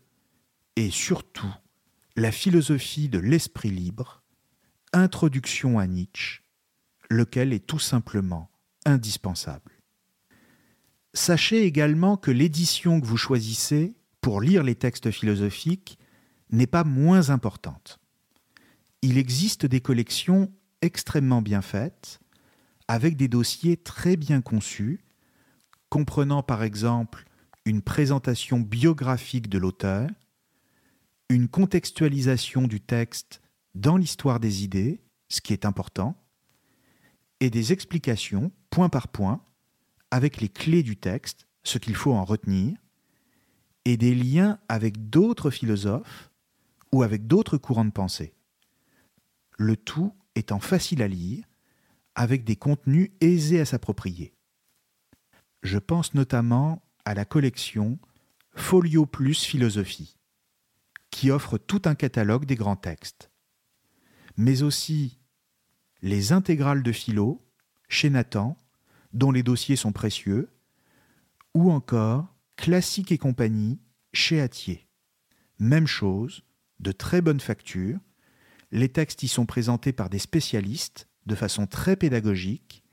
[0.77, 1.53] et surtout
[2.17, 4.23] la philosophie de l'esprit libre,
[4.93, 6.43] introduction à Nietzsche,
[7.09, 8.51] lequel est tout simplement
[8.85, 9.73] indispensable.
[11.15, 15.99] Sachez également que l'édition que vous choisissez pour lire les textes philosophiques
[16.51, 17.99] n'est pas moins importante.
[19.03, 22.21] Il existe des collections extrêmement bien faites,
[22.89, 25.01] avec des dossiers très bien conçus,
[25.89, 27.25] comprenant par exemple
[27.65, 30.09] une présentation biographique de l'auteur,
[31.33, 33.41] une contextualisation du texte
[33.75, 36.15] dans l'histoire des idées, ce qui est important,
[37.41, 39.43] et des explications, point par point,
[40.11, 42.77] avec les clés du texte, ce qu'il faut en retenir,
[43.87, 46.31] et des liens avec d'autres philosophes
[46.93, 48.35] ou avec d'autres courants de pensée.
[49.57, 51.45] Le tout étant facile à lire,
[52.15, 54.35] avec des contenus aisés à s'approprier.
[55.63, 57.99] Je pense notamment à la collection
[58.55, 60.19] Folio Plus Philosophie
[61.13, 63.31] qui offre tout un catalogue des grands textes,
[64.37, 65.21] mais aussi
[66.01, 67.47] les intégrales de philo
[67.89, 68.57] chez Nathan,
[69.13, 70.51] dont les dossiers sont précieux,
[71.55, 73.81] ou encore Classique et compagnie
[74.13, 74.89] chez Atier.
[75.59, 76.45] Même chose,
[76.81, 77.99] de très bonne facture,
[78.71, 82.85] les textes y sont présentés par des spécialistes de façon très pédagogique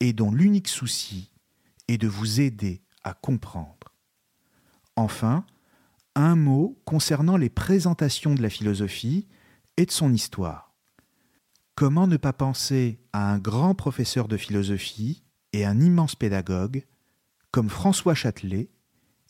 [0.00, 1.32] et dont l'unique souci
[1.88, 3.94] est de vous aider à comprendre.
[4.96, 5.46] Enfin,
[6.16, 9.28] un mot concernant les présentations de la philosophie
[9.76, 10.74] et de son histoire.
[11.74, 16.86] Comment ne pas penser à un grand professeur de philosophie et un immense pédagogue
[17.50, 18.70] comme François Châtelet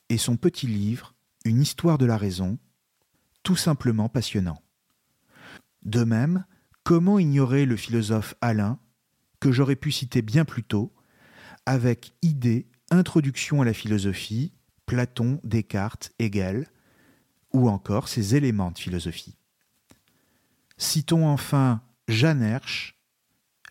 [0.08, 2.56] et son petit livre Une histoire de la raison,
[3.42, 4.62] tout simplement passionnant.
[5.82, 6.44] De même,
[6.84, 8.78] comment ignorer le philosophe Alain,
[9.40, 10.94] que j'aurais pu citer bien plus tôt,
[11.66, 14.52] avec Idée, Introduction à la philosophie,
[14.86, 16.68] Platon, Descartes, Hegel,
[17.56, 19.34] ou encore ses éléments de philosophie.
[20.76, 23.00] Citons enfin Jeanne Hersch,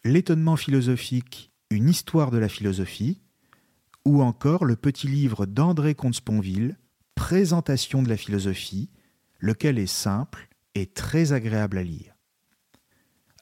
[0.03, 3.21] L'étonnement philosophique, une histoire de la philosophie,
[4.03, 6.77] ou encore le petit livre d'André Comte-Sponville,
[7.13, 8.89] Présentation de la philosophie,
[9.39, 12.15] lequel est simple et très agréable à lire.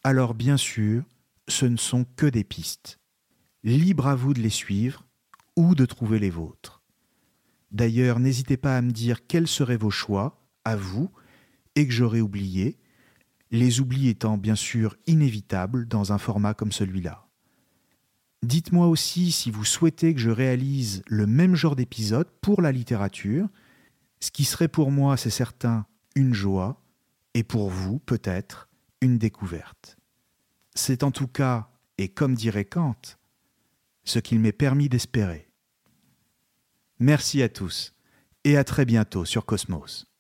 [0.04, 1.04] Alors bien sûr,
[1.48, 3.00] ce ne sont que des pistes.
[3.64, 5.06] Libre à vous de les suivre
[5.56, 6.83] ou de trouver les vôtres.
[7.74, 11.12] D'ailleurs, n'hésitez pas à me dire quels seraient vos choix, à vous,
[11.76, 12.78] et que j'aurais oublié,
[13.52, 17.28] les oublis étant bien sûr inévitables dans un format comme celui-là.
[18.44, 23.48] Dites-moi aussi si vous souhaitez que je réalise le même genre d'épisode pour la littérature,
[24.20, 26.82] ce qui serait pour moi, c'est certain, une joie,
[27.34, 28.70] et pour vous, peut-être,
[29.02, 29.98] une découverte.
[30.76, 32.96] C'est en tout cas, et comme dirait Kant,
[34.04, 35.48] ce qu'il m'est permis d'espérer.
[37.00, 37.94] Merci à tous,
[38.44, 40.13] et à très bientôt sur Cosmos.